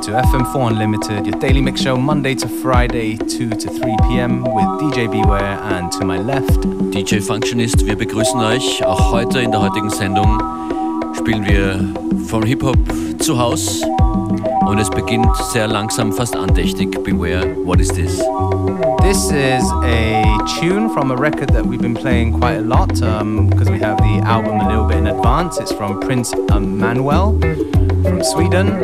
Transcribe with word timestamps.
tuned 0.00 0.14
into 0.16 0.28
FM4 0.28 0.70
Unlimited, 0.70 1.26
your 1.26 1.38
daily 1.40 1.60
mix 1.60 1.82
show 1.82 1.96
Monday 1.96 2.34
to 2.34 2.48
Friday, 2.48 3.16
2 3.16 3.50
to 3.50 3.68
3 3.68 3.96
p.m. 4.08 4.42
with 4.42 4.64
DJ 4.80 5.10
Beware 5.10 5.58
and 5.62 5.90
to 5.92 6.04
my 6.04 6.18
left 6.18 6.60
DJ 6.92 7.20
Functionist. 7.20 7.84
Wir 7.84 7.96
begrüßen 7.96 8.40
euch 8.40 8.84
auch 8.84 9.12
heute 9.12 9.40
in 9.40 9.50
der 9.50 9.60
heutigen 9.60 9.90
Sendung. 9.90 10.38
Spielen 11.16 11.44
wir 11.44 12.26
vom 12.26 12.44
Hip-Hop 12.44 12.78
zu 13.18 13.38
Haus 13.38 13.82
und 14.66 14.78
es 14.78 14.88
beginnt 14.90 15.34
sehr 15.52 15.66
langsam, 15.66 16.12
fast 16.12 16.36
andächtig. 16.36 17.02
Beware, 17.02 17.56
what 17.64 17.80
is 17.80 17.88
this? 17.88 18.18
This 19.02 19.30
is 19.30 19.64
a 19.82 20.38
tune 20.60 20.88
from 20.90 21.10
a 21.10 21.16
record 21.16 21.50
that 21.50 21.64
we've 21.64 21.80
been 21.82 21.94
playing 21.94 22.32
quite 22.32 22.58
a 22.58 22.62
lot 22.62 22.88
because 22.88 23.68
um, 23.68 23.72
we 23.72 23.78
have 23.80 23.98
the 23.98 24.22
album 24.24 24.60
a 24.60 24.68
little 24.68 24.86
bit 24.86 24.98
in 24.98 25.08
advance. 25.08 25.58
It's 25.58 25.72
from 25.72 26.00
Prins 26.00 26.32
Emanuel 26.50 27.38
from 28.02 28.22
Sweden, 28.24 28.80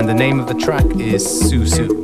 and 0.00 0.08
the 0.08 0.14
name 0.14 0.40
of 0.40 0.46
the 0.46 0.54
track 0.54 0.86
is 0.96 1.26
Susu. 1.26 1.99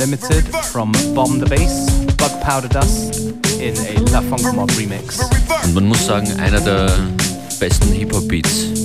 Unlimited 0.00 0.46
from 0.72 0.92
Bomb 1.14 1.40
the 1.40 1.46
Bass, 1.46 1.90
Bug 2.16 2.30
Powder 2.40 2.68
Dust 2.68 3.20
in 3.60 3.76
a 3.76 4.00
La 4.10 4.22
Funk 4.22 4.54
Mob 4.54 4.70
remix. 4.78 5.20
Und 5.62 5.74
man 5.74 5.88
muss 5.88 6.06
sagen, 6.06 6.40
einer 6.40 6.58
der 6.60 6.90
besten 7.58 7.92
Hip-Hop-Beats. 7.92 8.79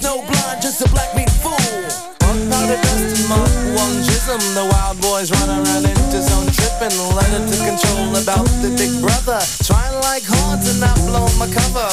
And 0.00 0.06
snow 0.06 0.22
blind, 0.26 0.62
just 0.62 0.80
a 0.82 0.88
black 0.90 1.14
meat 1.14 1.30
fool. 1.42 1.52
One 2.28 2.48
powder 2.50 2.76
dust 2.76 3.20
and 3.20 3.28
mark 3.28 3.50
one 3.76 3.96
jism. 4.04 4.40
The 4.54 4.64
wild 4.72 5.00
boys 5.00 5.30
run 5.30 5.48
around 5.48 5.84
into 5.84 6.22
zone 6.22 6.46
tripping. 6.52 6.96
Letter 7.16 7.42
to 7.50 7.56
control 7.64 8.16
about 8.16 8.46
the 8.62 8.70
big 8.76 8.92
brother. 9.00 9.40
Trying 9.64 9.94
like 10.02 10.24
hard 10.26 10.62
to 10.62 10.72
not 10.78 10.96
blow 11.06 11.26
my 11.38 11.48
cover. 11.52 11.90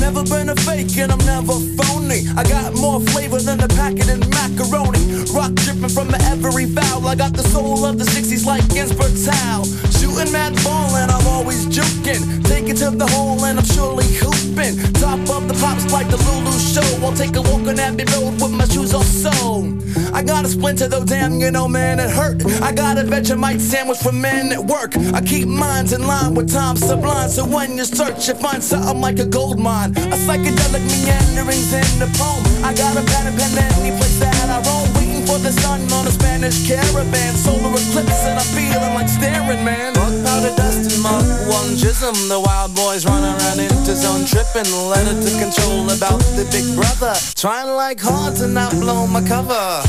Never 0.00 0.22
been 0.24 0.50
a 0.50 0.56
fake 0.56 0.96
and 0.98 1.10
I'm 1.12 1.18
never 1.26 1.58
phony. 1.76 2.28
I 2.36 2.44
got 2.44 2.74
more 2.74 3.00
flavor 3.00 3.38
than 3.40 3.60
a 3.60 3.68
packet 3.68 4.08
in 4.08 4.20
macaroni. 4.30 5.24
Rock 5.32 5.54
dripping 5.54 5.88
from 5.88 6.14
every 6.30 6.66
I 7.06 7.14
got 7.14 7.32
the 7.34 7.42
soul 7.42 7.84
of 7.84 7.98
the 7.98 8.04
60s 8.04 8.46
like 8.46 8.66
Ginsberg 8.70 9.12
Howl. 9.30 9.64
Shooting 9.98 10.32
mad 10.32 10.54
ball 10.64 10.96
and 10.96 11.10
I'm 11.10 11.26
always 11.26 11.66
juking. 11.66 12.22
Take 12.44 12.68
it 12.68 12.76
to 12.78 12.90
the 12.90 13.06
hole 13.06 13.44
and 13.44 13.58
I'm 13.58 13.64
surely 13.64 14.06
hooping. 14.18 14.76
Top 14.94 15.20
of 15.30 15.46
the 15.46 15.54
pops 15.60 15.92
like 15.92 16.08
the 16.08 16.16
Lulu 16.16 16.52
show. 16.58 16.86
I'll 17.04 17.12
take 17.12 17.36
a 17.36 17.42
walk 17.42 17.68
on 17.68 17.78
Abbey 17.78 18.04
Road 18.12 18.40
with 18.40 18.52
my 18.52 18.66
shoes 18.66 18.94
off 18.94 19.04
so. 19.06 19.76
I 20.12 20.22
got 20.22 20.44
a 20.44 20.48
splinter 20.48 20.88
though, 20.88 21.04
damn, 21.04 21.40
you 21.40 21.50
know, 21.50 21.68
man, 21.68 22.00
it 22.00 22.10
hurt. 22.10 22.44
I 22.62 22.72
got 22.72 22.98
a 22.98 23.02
Vegemite 23.02 23.60
sandwich 23.60 23.98
for 23.98 24.12
men 24.12 24.52
at 24.52 24.64
work. 24.64 24.96
I 25.12 25.20
keep 25.20 25.46
minds 25.46 25.92
in 25.92 26.06
line 26.06 26.34
with 26.34 26.52
time 26.52 26.76
sublime. 26.76 27.28
So 27.28 27.44
when 27.44 27.76
you 27.76 27.84
search, 27.84 28.28
you 28.28 28.34
find 28.34 28.62
something 28.62 29.00
like 29.00 29.18
a 29.18 29.26
gold 29.26 29.58
mine. 29.58 29.90
A 29.90 30.16
psychedelic 30.24 30.84
meanderings 30.88 31.72
in 31.72 31.98
the 31.98 32.08
poem. 32.16 32.42
I 32.64 32.72
got 32.74 32.96
a 32.96 33.00
and 33.00 33.36
pen 33.36 33.58
any 33.78 33.90
place 33.96 34.18
that 34.20 34.50
I 34.50 34.58
roam. 34.66 34.94
Waiting 34.94 35.13
for 35.26 35.38
the 35.38 35.52
sun 35.52 35.80
on 35.92 36.06
a 36.06 36.10
Spanish 36.10 36.66
caravan. 36.66 37.34
Solar 37.34 37.72
eclipse 37.72 38.24
and 38.24 38.38
I'm 38.38 38.50
feeling 38.56 38.94
like 38.94 39.08
staring, 39.08 39.64
man. 39.64 39.94
Fuck 39.94 40.14
powder 40.24 40.54
dust 40.56 40.92
and 40.92 41.02
mark 41.02 41.24
one 41.48 41.76
jism. 41.76 42.14
The 42.28 42.40
wild 42.40 42.74
boys 42.74 43.04
run 43.04 43.22
around 43.24 43.60
into 43.60 43.94
zone 43.94 44.24
tripping. 44.24 44.70
Letter 44.72 45.16
to 45.20 45.30
control 45.38 45.90
about 45.90 46.20
the 46.36 46.44
big 46.50 46.66
brother. 46.76 47.14
Trying 47.34 47.74
like 47.76 48.00
hard 48.00 48.36
to 48.36 48.46
not 48.46 48.72
blow 48.72 49.06
my 49.06 49.22
cover. 49.26 49.82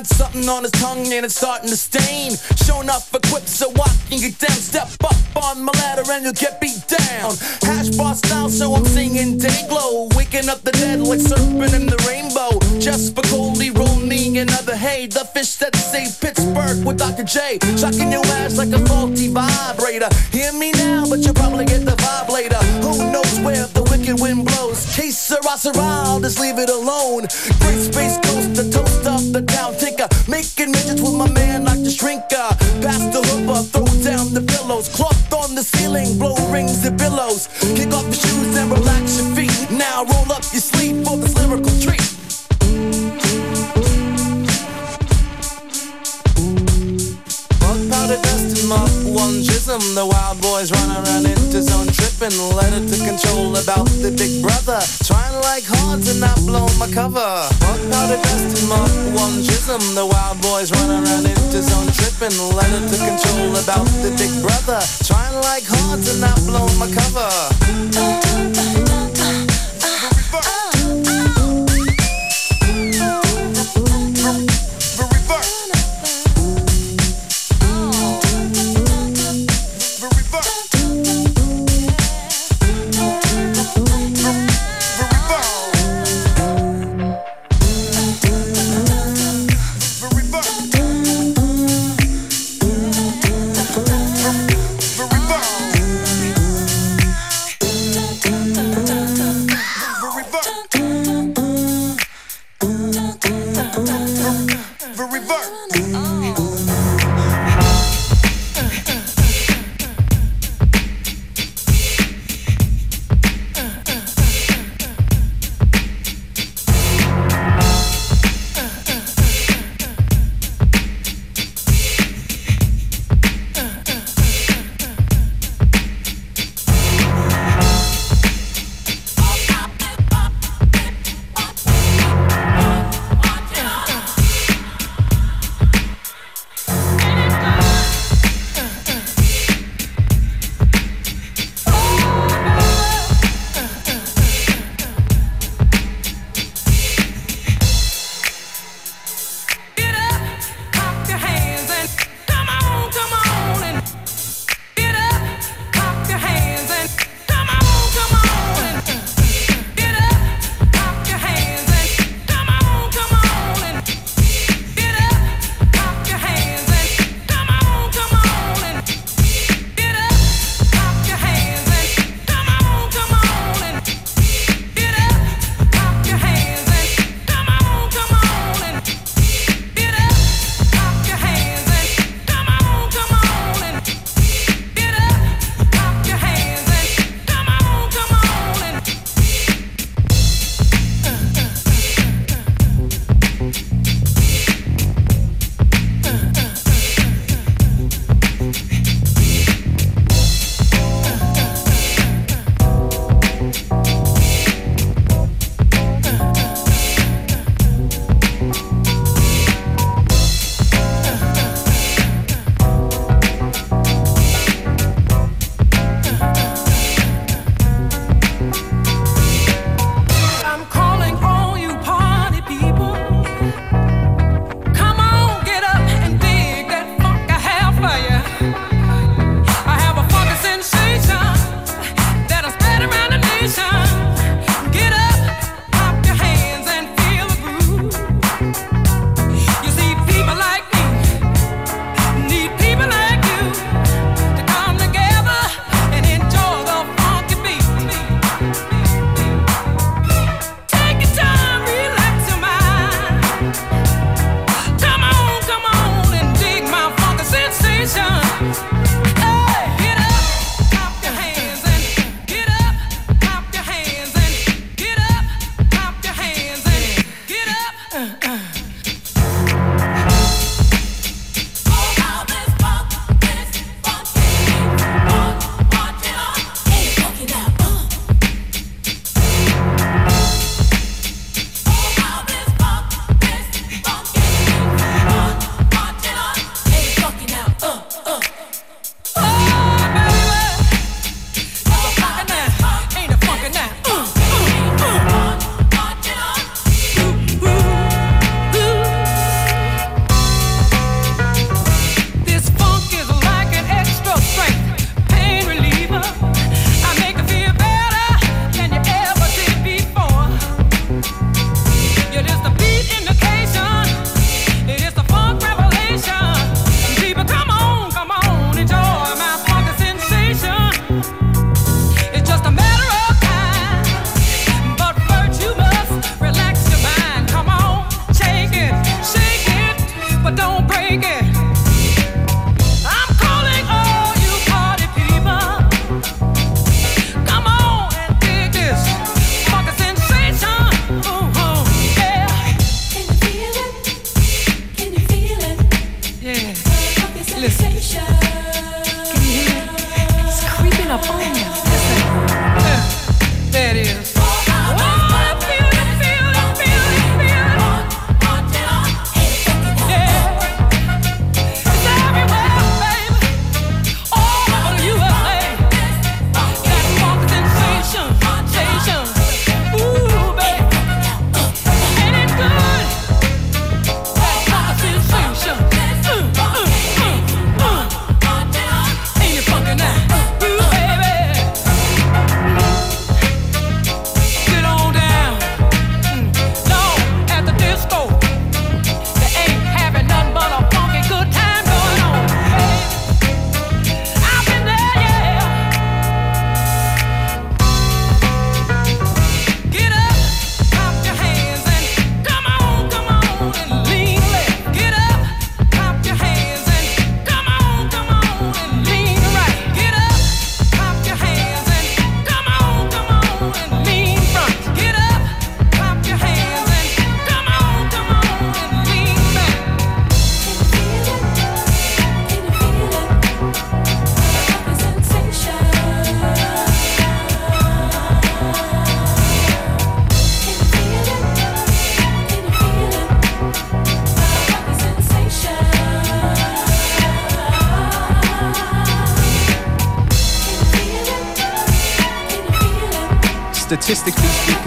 Got 0.00 0.06
something 0.06 0.48
on 0.48 0.62
his 0.62 0.72
tongue 0.72 1.12
and 1.12 1.26
it's 1.26 1.36
starting 1.36 1.68
to 1.68 1.76
stain. 1.76 2.32
Showing 2.64 2.88
up 2.88 3.02
equipped 3.12 3.50
so 3.50 3.70
can 4.08 4.18
get 4.18 4.38
down. 4.38 4.56
Step 4.56 4.88
up 5.04 5.44
on 5.44 5.62
my 5.62 5.72
ladder 5.72 6.04
and 6.10 6.24
you'll 6.24 6.32
get 6.32 6.58
beat 6.58 6.82
down. 6.88 7.36
Hash 7.60 7.90
bar 7.96 8.14
style, 8.14 8.48
so 8.48 8.74
I'm 8.74 8.86
singing 8.86 9.36
day 9.36 9.66
glow. 9.68 10.08
Waking 10.16 10.48
up 10.48 10.62
the 10.62 10.72
dead 10.72 11.00
like 11.00 11.20
surfing 11.20 11.74
in 11.74 11.84
the 11.84 12.00
rainbow. 12.08 12.58
Just 12.80 13.14
for 13.14 13.22
Goldie, 13.28 13.70
roll 13.70 13.96
me 13.96 14.38
another 14.38 14.74
hay. 14.74 15.06
The 15.06 15.24
fish 15.34 15.56
that 15.56 15.76
saved 15.76 16.20
Pittsburgh 16.20 16.84
with 16.84 16.98
Dr. 16.98 17.24
J. 17.24 17.58
Shocking 17.76 18.10
your 18.10 18.24
ass 18.40 18.56
like 18.56 18.72
a 18.72 18.80
faulty 18.86 19.28
vibrator. 19.28 20.08
Hear 20.32 20.52
me 20.54 20.72
now, 20.72 21.04
but 21.08 21.20
you'll 21.20 21.34
probably 21.34 21.66
get 21.66 21.84
the 21.84 21.92
vibe 21.92 22.30
later. 22.30 22.62
Who 22.80 23.12
knows 23.12 23.38
where 23.40 23.66
the 23.66 23.82
wicked 23.90 24.18
wind 24.18 24.46
blows? 24.46 24.96
Case 24.96 25.18
Sarah, 25.18 25.60
I'll 25.76 26.20
just 26.20 26.40
leave 26.40 26.58
it 26.58 26.70
alone. 26.70 27.28
Great 27.60 27.80
space 27.84 28.16
coast 28.24 28.54
shrinker. 32.28 32.82
Pass 32.82 33.04
the 33.12 33.29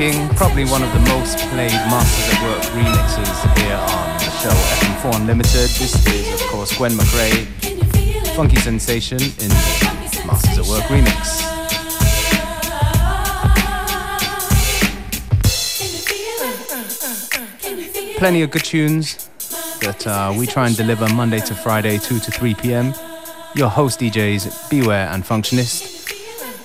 speaking, 0.03 0.27
probably 0.35 0.65
one 0.65 0.83
of 0.83 0.91
the 0.93 0.99
most 0.99 1.37
played 1.49 1.71
Masters 1.71 2.35
at 2.35 2.43
Work 2.43 2.61
remixes 2.73 3.57
here 3.57 3.75
on 3.75 4.17
the 4.17 4.29
show 4.41 4.49
FM4 4.49 5.21
Unlimited. 5.21 5.69
This 5.79 6.05
is, 6.07 6.41
of 6.41 6.47
course, 6.47 6.77
Gwen 6.77 6.91
McRae, 6.91 7.45
Funky 8.35 8.57
Sensation 8.57 9.21
in 9.21 9.49
the 9.49 10.23
Masters 10.27 10.57
at 10.59 10.65
Work 10.65 10.83
remix. 10.85 11.41
Plenty 18.17 18.41
of 18.41 18.51
good 18.51 18.63
tunes 18.63 19.29
that 19.79 20.05
uh, 20.07 20.33
we 20.37 20.47
try 20.47 20.67
and 20.67 20.75
deliver 20.75 21.07
Monday 21.13 21.39
to 21.39 21.55
Friday, 21.55 21.97
2 21.97 22.19
to 22.19 22.31
3 22.31 22.55
p.m. 22.55 22.93
Your 23.55 23.69
host 23.69 23.99
DJs, 23.99 24.69
Beware 24.69 25.07
and 25.09 25.23
Functionist. 25.23 25.92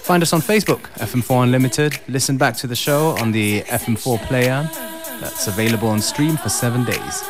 Find 0.08 0.22
us 0.22 0.32
on 0.32 0.40
Facebook, 0.40 0.88
FM4 0.94 1.42
Unlimited. 1.42 2.00
Listen 2.08 2.38
back 2.38 2.56
to 2.56 2.66
the 2.66 2.74
show 2.74 3.14
on 3.20 3.30
the 3.30 3.60
FM4 3.64 4.18
player 4.26 4.66
that's 5.20 5.48
available 5.48 5.88
on 5.88 6.00
stream 6.00 6.38
for 6.38 6.48
seven 6.48 6.82
days. 6.86 7.22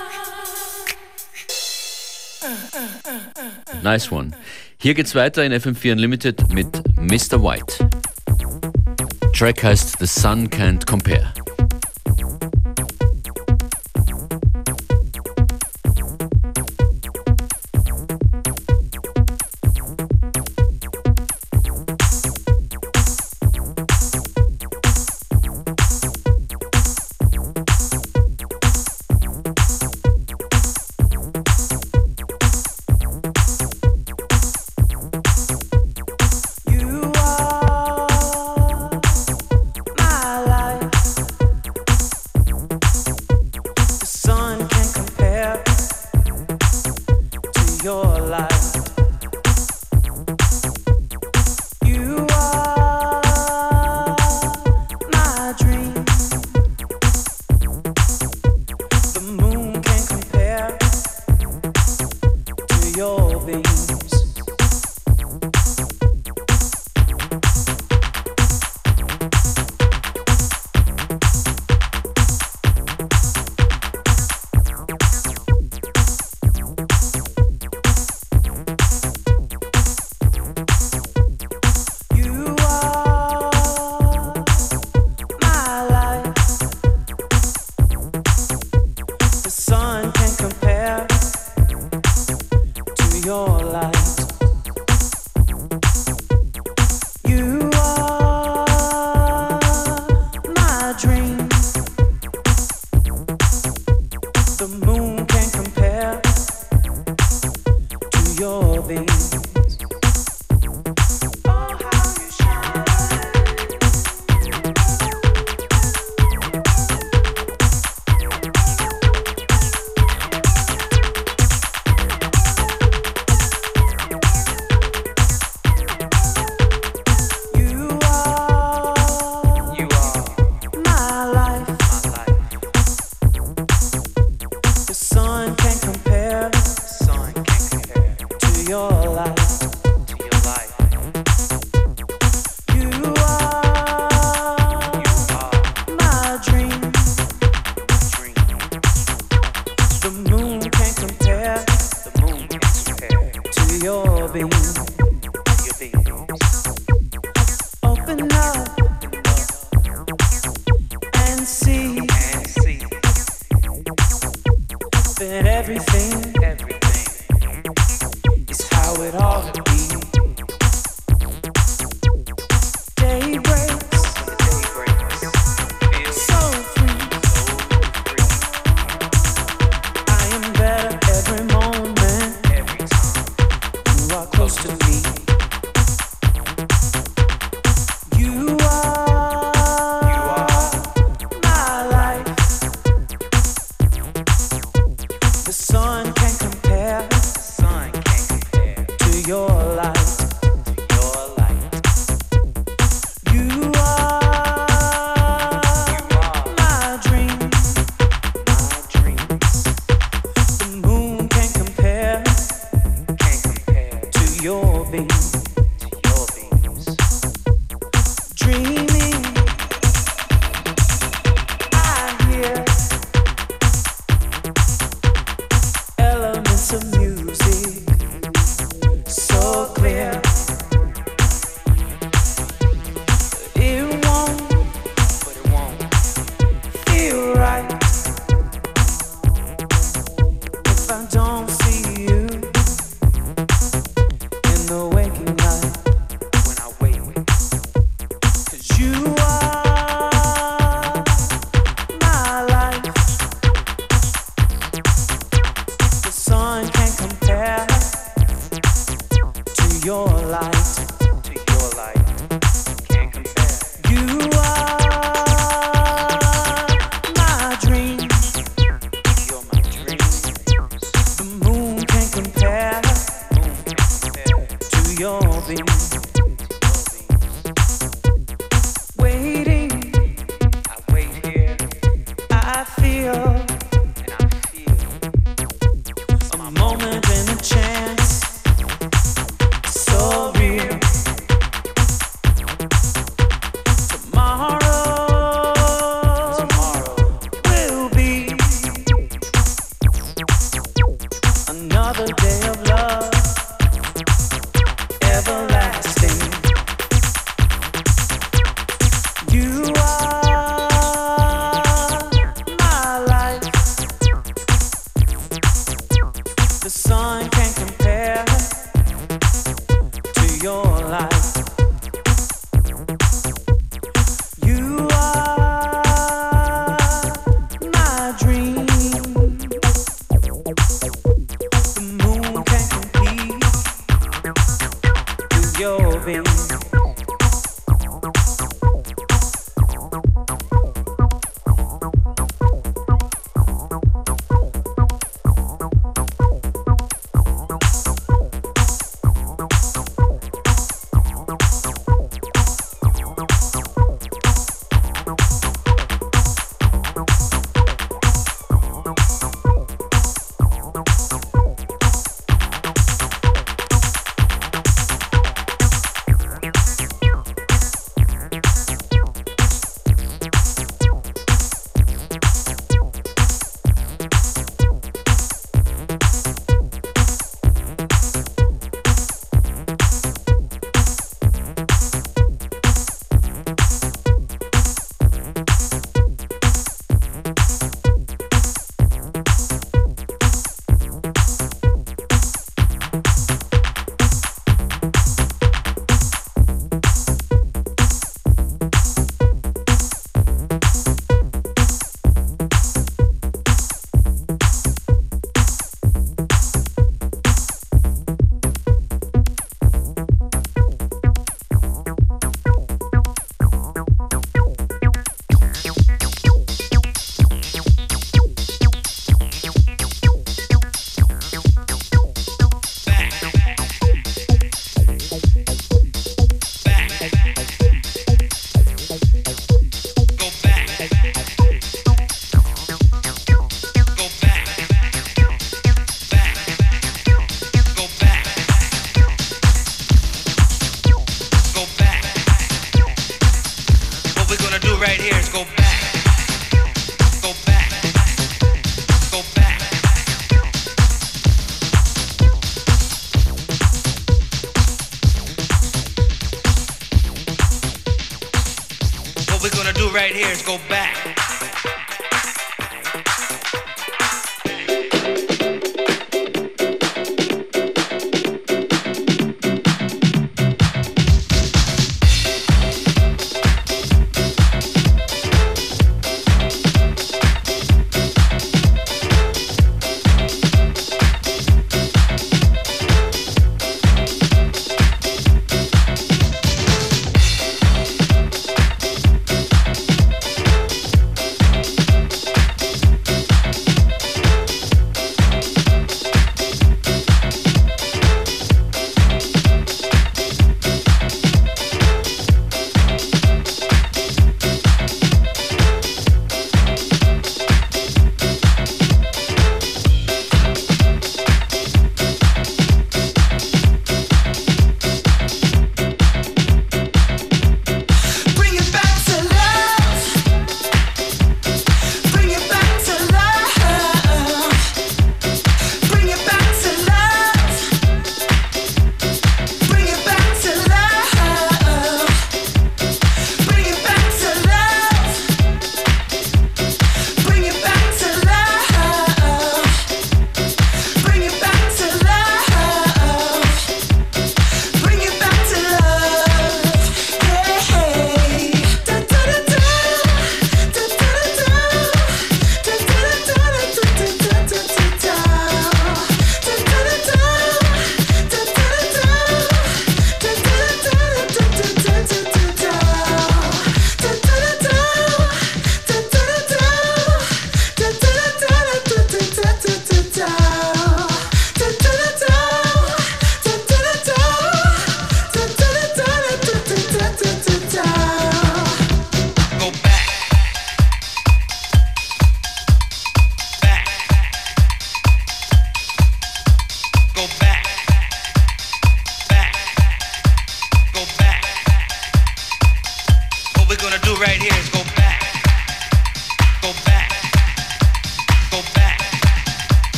Nice 3.83 4.13
one. 4.13 4.33
Hier 4.81 4.95
geht's 4.95 5.17
weiter 5.17 5.43
in 5.43 5.51
FM4 5.51 5.91
Unlimited 5.91 6.53
mit 6.53 6.71
Mr. 6.97 7.43
White. 7.43 7.85
Track 9.33 9.65
heißt 9.65 9.99
The 9.99 10.07
Sun 10.07 10.49
Can't 10.49 10.87
Compare. 10.87 11.33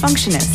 Functionist. 0.00 0.45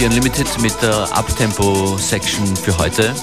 FM4 0.00 0.06
Unlimited 0.06 0.62
mit 0.62 0.82
der 0.82 1.08
Uptempo-Section 1.16 2.56
für 2.56 2.76
heute. 2.78 3.14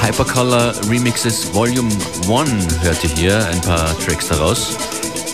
Hypercolor 0.00 0.74
Remixes 0.88 1.54
Volume 1.54 1.90
1 2.28 2.80
hört 2.80 3.04
ihr 3.04 3.10
hier, 3.10 3.46
ein 3.46 3.60
paar 3.60 3.96
Tracks 4.00 4.28
daraus. 4.28 4.76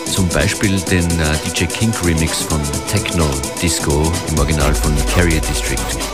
Zum 0.05 0.27
Beispiel 0.29 0.79
den 0.81 1.05
äh, 1.19 1.37
DJ 1.45 1.65
Kink 1.65 1.95
Remix 2.05 2.41
von 2.41 2.61
Techno 2.87 3.27
Disco 3.61 4.11
im 4.27 4.37
Original 4.37 4.75
von 4.75 4.93
Carrier 5.15 5.41
District. 5.41 6.10